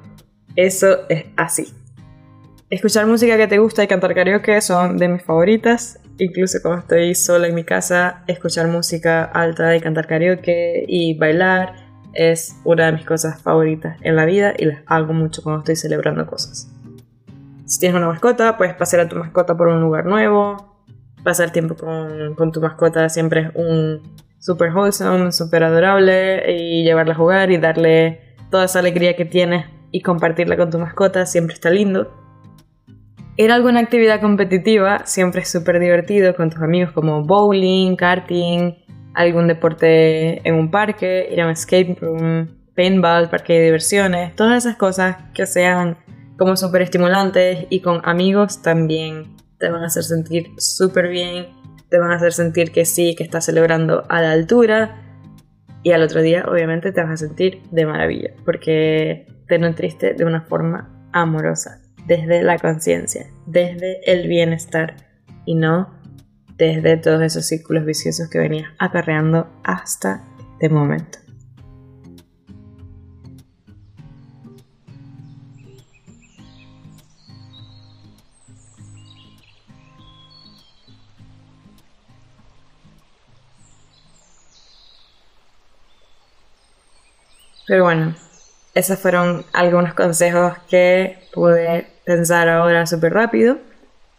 Eso 0.57 1.09
es 1.09 1.25
así. 1.39 1.73
Escuchar 2.69 3.07
música 3.07 3.39
que 3.39 3.47
te 3.47 3.57
gusta 3.57 3.83
y 3.83 3.87
cantar 3.87 4.15
karaoke 4.15 4.61
son 4.61 4.99
de 4.99 5.09
mis 5.09 5.23
favoritas. 5.23 5.99
Incluso 6.19 6.59
cuando 6.61 6.81
estoy 6.81 7.15
sola 7.15 7.49
en 7.49 7.55
mi 7.55 7.65
casa, 7.65 8.23
escuchar 8.27 8.69
música 8.69 9.25
alta 9.25 9.75
y 9.75 9.81
cantar 9.81 10.07
karaoke 10.07 10.85
y 10.87 11.17
bailar 11.17 11.77
es 12.13 12.61
una 12.65 12.85
de 12.85 12.93
mis 12.93 13.07
cosas 13.07 13.41
favoritas 13.41 13.97
en 14.03 14.17
la 14.17 14.27
vida 14.27 14.53
y 14.55 14.67
las 14.67 14.83
hago 14.85 15.15
mucho 15.15 15.43
cuando 15.43 15.61
estoy 15.61 15.77
celebrando 15.77 16.27
cosas. 16.27 16.71
Si 17.65 17.81
tienes 17.81 17.97
una 17.97 18.09
mascota, 18.09 18.59
puedes 18.59 18.75
pasear 18.75 19.01
a 19.01 19.09
tu 19.09 19.17
mascota 19.17 19.57
por 19.57 19.69
un 19.69 19.81
lugar 19.81 20.05
nuevo. 20.05 20.70
Pasar 21.25 21.53
tiempo 21.53 21.75
con, 21.77 22.53
tu 22.53 22.61
mascota 22.61 23.09
siempre 23.09 23.41
es 23.43 23.49
un 23.55 24.03
super 24.39 24.73
wholesome, 24.73 25.33
super 25.33 25.65
adorable 25.65 26.51
y 26.57 26.83
llevarla 26.83 27.13
a 27.13 27.17
jugar 27.17 27.51
y 27.51 27.59
darle 27.59 28.37
toda 28.51 28.65
esa 28.65 28.79
alegría 28.79 29.17
que 29.17 29.27
tienes 29.27 29.67
y 29.93 30.01
compartirla 30.01 30.57
con 30.57 30.71
tu 30.71 30.79
mascota 30.79 31.27
siempre 31.27 31.55
está 31.55 31.71
lindo. 31.71 32.11
Ir 33.37 33.53
a 33.53 33.55
alguna 33.55 33.81
actividad 33.81 34.21
competitiva 34.21 35.03
siempre 35.05 35.43
es 35.43 35.51
súper 35.51 35.79
divertido 35.79 36.35
con 36.35 36.51
tus 36.51 36.63
amigos 36.63 36.93
como 36.93 37.23
bowling, 37.23 37.97
karting, 37.97 38.75
algún 39.15 39.49
deporte 39.49 40.47
en 40.49 40.55
un 40.55 40.71
parque, 40.71 41.29
ir 41.31 41.41
a 41.41 41.47
un 41.47 41.53
escape 41.53 41.97
room, 42.01 42.49
paintball, 42.75 43.29
parque 43.29 43.55
de 43.55 43.65
diversiones, 43.67 44.35
todas 44.37 44.65
esas 44.65 44.77
cosas 44.77 45.17
que 45.35 45.47
sean 45.47 45.99
como 46.39 46.57
súper 46.57 46.83
estimulantes 46.83 47.67
y 47.69 47.81
con 47.81 48.01
amigos 48.05 48.63
también 48.63 49.40
te 49.61 49.69
van 49.69 49.83
a 49.85 49.87
hacer 49.87 50.03
sentir 50.03 50.55
súper 50.57 51.09
bien, 51.09 51.47
te 51.89 51.99
van 51.99 52.11
a 52.11 52.17
hacer 52.17 52.33
sentir 52.33 52.73
que 52.73 52.85
sí, 52.85 53.15
que 53.15 53.23
estás 53.23 53.45
celebrando 53.45 54.05
a 54.09 54.21
la 54.23 54.33
altura 54.33 55.03
y 55.83 55.93
al 55.93 56.03
otro 56.03 56.23
día 56.23 56.45
obviamente 56.49 56.93
te 56.93 57.03
vas 57.03 57.11
a 57.11 57.17
sentir 57.17 57.63
de 57.71 57.87
maravilla 57.87 58.31
porque 58.45 59.27
te 59.47 59.59
nutriste 59.59 60.15
de 60.15 60.25
una 60.25 60.43
forma 60.43 61.09
amorosa, 61.13 61.81
desde 62.07 62.43
la 62.43 62.59
conciencia, 62.59 63.27
desde 63.47 64.01
el 64.11 64.27
bienestar 64.27 64.97
y 65.45 65.55
no 65.55 66.01
desde 66.57 66.97
todos 66.97 67.23
esos 67.23 67.47
círculos 67.47 67.85
viciosos 67.85 68.29
que 68.29 68.39
venías 68.39 68.71
acarreando 68.79 69.49
hasta 69.63 70.25
este 70.53 70.69
momento. 70.69 71.30
Pero 87.71 87.85
bueno, 87.85 88.15
esos 88.75 88.99
fueron 88.99 89.47
algunos 89.53 89.95
consejos 89.95 90.55
que 90.69 91.19
pude 91.33 91.87
pensar 92.05 92.49
ahora 92.49 92.85
súper 92.87 93.15
rápido 93.15 93.59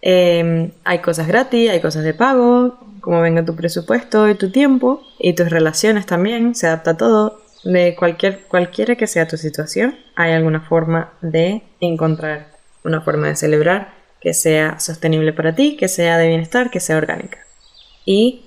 Em, 0.02 0.72
hay 0.84 1.00
cosas 1.00 1.28
gratis, 1.28 1.70
hay 1.70 1.80
cosas 1.80 2.04
de 2.04 2.14
pago, 2.14 2.80
como 3.02 3.22
venga 3.22 3.46
tu 3.46 3.56
presupuesto 3.56 4.30
y 4.30 4.36
tu 4.36 4.52
tiempo 4.52 5.04
y 5.20 5.34
tus 5.34 5.50
relaciones 5.50 6.06
también, 6.06 6.56
se 6.56 6.68
adapta 6.68 6.92
a 6.92 6.98
todo. 6.98 7.42
De 7.64 7.96
cualquier, 7.96 8.42
cualquiera 8.48 8.96
que 8.96 9.06
sea 9.06 9.28
tu 9.28 9.38
situación, 9.38 9.96
hay 10.16 10.32
alguna 10.34 10.62
forma 10.62 11.14
de 11.22 11.62
encontrar 11.80 12.48
una 12.84 13.02
forma 13.02 13.28
de 13.28 13.36
celebrar 13.36 13.94
que 14.20 14.34
sea 14.34 14.80
sostenible 14.80 15.34
para 15.34 15.54
ti, 15.54 15.78
que 15.78 15.88
sea 15.88 16.18
de 16.18 16.28
bienestar, 16.28 16.72
que 16.72 16.80
sea 16.80 16.98
orgánica. 16.98 17.38
Y 18.04 18.46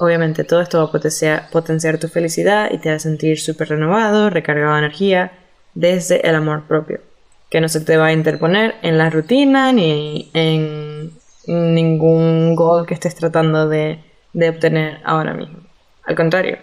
obviamente 0.00 0.42
todo 0.44 0.60
esto 0.60 0.78
va 0.78 0.84
a 0.84 1.50
potenciar, 1.50 1.98
tu 1.98 2.08
felicidad 2.08 2.70
y 2.72 2.78
te 2.78 2.88
va 2.88 2.96
a 2.96 2.98
sentir 2.98 3.38
súper 3.38 3.68
renovado, 3.68 4.30
recargado 4.30 4.72
de 4.72 4.78
energía 4.78 5.32
desde 5.74 6.26
el 6.28 6.34
amor 6.34 6.64
propio 6.66 7.00
que 7.50 7.60
no 7.60 7.68
se 7.68 7.80
te 7.80 7.96
va 7.96 8.06
a 8.06 8.12
interponer 8.12 8.76
en 8.82 8.96
la 8.96 9.10
rutina 9.10 9.72
ni 9.72 10.30
en 10.34 11.10
ningún 11.46 12.54
gol 12.54 12.86
que 12.86 12.94
estés 12.94 13.14
tratando 13.16 13.68
de, 13.68 13.98
obtener 14.48 14.98
ahora 15.04 15.34
mismo. 15.34 15.58
Al 16.04 16.14
contrario, 16.14 16.58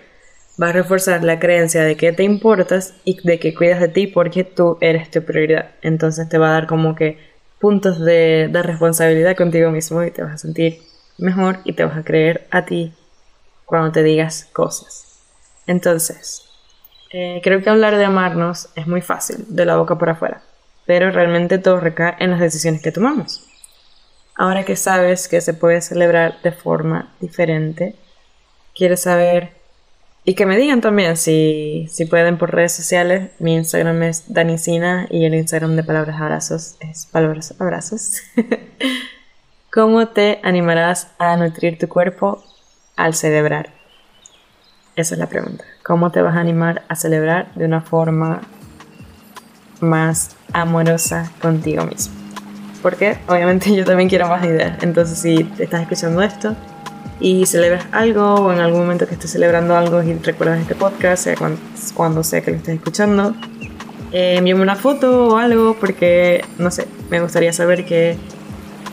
va 0.61 0.69
a 0.69 0.71
reforzar 0.71 1.23
la 1.23 1.39
creencia 1.39 1.83
de 1.83 1.97
que 1.97 2.13
te 2.13 2.23
importas 2.23 2.93
y 3.03 3.19
de 3.21 3.37
que 3.37 3.53
cuidas 3.53 3.81
de 3.81 3.89
ti 3.89 4.07
porque 4.07 4.45
tú 4.45 4.77
eres 4.79 5.11
tu 5.11 5.23
prioridad. 5.23 5.71
Entonces 5.81 6.29
te 6.29 6.37
va 6.37 6.49
a 6.49 6.53
dar 6.53 6.67
como 6.67 6.95
que 6.95 7.17
puntos 7.59 7.99
de, 7.99 8.49
responsabilidad 8.53 9.35
contigo 9.35 9.69
mismo 9.71 10.03
y 10.03 10.11
te 10.11 10.23
vas 10.23 10.35
a 10.35 10.37
sentir 10.37 10.79
mejor 11.17 11.59
y 11.65 11.73
te 11.73 11.83
vas 11.83 11.97
a 11.97 12.03
creer 12.03 12.47
a 12.51 12.65
ti 12.65 12.93
cuando 13.67 13.91
te 13.91 14.01
digas 14.01 14.49
cosas. 14.51 15.21
Entonces, 15.67 16.49
eh, 17.13 17.41
creo 17.43 17.61
que 17.61 17.69
hablar 17.69 17.97
de 17.97 18.05
amarnos 18.05 18.69
es 18.75 18.87
muy 18.87 19.01
fácil, 19.01 19.45
de 19.49 19.65
la 19.65 19.77
boca 19.77 19.99
por 19.99 20.09
afuera 20.09 20.41
pero 20.87 21.11
realmente 21.11 21.59
todo 21.59 21.79
recae 21.79 22.15
en 22.19 22.31
las 22.31 22.39
decisiones 22.39 22.81
que 22.81 22.91
tomamos. 22.91 23.45
Ahora 24.35 24.63
que 24.63 24.75
sabes 24.75 25.27
que 25.27 25.41
se 25.41 25.53
puede 25.53 25.81
celebrar 25.81 26.41
de 26.41 26.51
forma 26.51 27.13
diferente, 27.19 27.95
quiero 28.73 28.95
saber 28.95 29.51
y 30.23 30.33
que 30.35 30.45
me 30.45 30.57
digan 30.57 30.81
también 30.81 31.17
si, 31.17 31.87
si 31.89 32.05
pueden 32.05 32.37
por 32.37 32.53
redes 32.53 32.73
sociales. 32.73 33.31
Mi 33.39 33.55
Instagram 33.55 34.03
es 34.03 34.33
Danicina 34.33 35.07
y 35.09 35.25
el 35.25 35.35
Instagram 35.35 35.75
de 35.75 35.83
Palabras 35.83 36.19
Abrazos 36.19 36.75
es 36.79 37.05
Palabras 37.05 37.53
Abrazos. 37.59 38.21
¿Cómo 39.71 40.07
te 40.07 40.39
animarás 40.43 41.09
a 41.17 41.35
nutrir 41.35 41.77
tu 41.77 41.87
cuerpo 41.87 42.43
al 42.97 43.13
celebrar? 43.13 43.69
Esa 44.97 45.15
es 45.15 45.19
la 45.19 45.27
pregunta. 45.27 45.63
¿Cómo 45.83 46.11
te 46.11 46.21
vas 46.21 46.35
a 46.35 46.41
animar 46.41 46.83
a 46.89 46.95
celebrar 46.95 47.53
de 47.55 47.65
una 47.65 47.81
forma 47.81 48.41
más 49.81 50.35
amorosa 50.53 51.31
contigo 51.41 51.85
mismo. 51.85 52.13
Porque 52.81 53.17
obviamente 53.27 53.75
yo 53.75 53.85
también 53.85 54.09
quiero 54.09 54.27
más 54.27 54.43
ideas. 54.45 54.81
Entonces 54.81 55.19
si 55.19 55.49
estás 55.59 55.81
escuchando 55.81 56.21
esto 56.21 56.55
y 57.19 57.45
celebras 57.45 57.85
algo 57.91 58.35
o 58.35 58.53
en 58.53 58.59
algún 58.59 58.81
momento 58.81 59.07
que 59.07 59.15
estés 59.15 59.31
celebrando 59.31 59.75
algo 59.75 60.03
y 60.03 60.13
recuerdas 60.13 60.59
este 60.61 60.75
podcast, 60.75 61.23
sea 61.23 61.35
cuando, 61.95 62.23
sea 62.23 62.41
que 62.41 62.51
lo 62.51 62.57
estés 62.57 62.75
escuchando, 62.75 63.35
eh, 64.11 64.35
envíame 64.37 64.61
una 64.61 64.75
foto 64.75 65.29
o 65.29 65.37
algo 65.37 65.75
porque, 65.79 66.43
no 66.59 66.69
sé, 66.69 66.87
me 67.09 67.19
gustaría 67.19 67.51
saber 67.53 67.85
que 67.85 68.17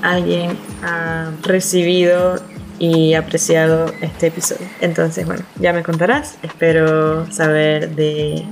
alguien 0.03 0.57
ha 0.83 1.31
recibido 1.43 2.37
y 2.85 3.15
apreciado 3.15 3.87
este 4.03 4.27
episodio. 4.27 4.67
Entonces, 4.81 5.25
bueno, 5.25 5.43
ya 5.59 5.73
me 5.73 5.83
contarás. 5.83 6.37
Espero 6.43 7.31
saber 7.33 7.95
de, 7.95 8.45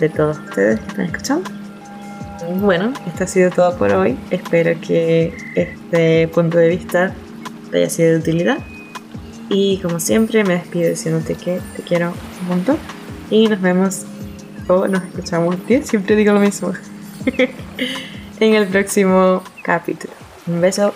de 0.00 0.08
todos 0.08 0.38
ustedes 0.38 0.80
que 0.80 0.86
están 0.88 1.06
escuchando. 1.06 1.50
Bueno, 2.60 2.92
esto 3.06 3.24
ha 3.24 3.26
sido 3.28 3.50
todo 3.50 3.76
por 3.78 3.92
hoy. 3.92 4.18
Espero 4.30 4.78
que 4.80 5.36
este 5.54 6.26
punto 6.28 6.58
de 6.58 6.68
vista 6.68 7.14
te 7.70 7.78
haya 7.78 7.90
sido 7.90 8.12
de 8.14 8.18
utilidad. 8.18 8.58
Y 9.50 9.78
como 9.78 10.00
siempre 10.00 10.42
me 10.42 10.54
despido 10.54 10.90
diciéndote 10.90 11.36
que 11.36 11.60
te 11.76 11.82
quiero 11.82 12.12
un 12.42 12.48
montón. 12.48 12.78
Y 13.30 13.46
nos 13.46 13.60
vemos 13.60 14.04
o 14.66 14.88
nos 14.88 15.04
escuchamos. 15.04 15.56
Siempre 15.84 16.16
digo 16.16 16.32
lo 16.32 16.40
mismo. 16.40 16.72
en 18.40 18.54
el 18.54 18.66
próximo 18.66 19.44
capítulo. 19.62 20.12
Un 20.48 20.60
beso. 20.60 20.92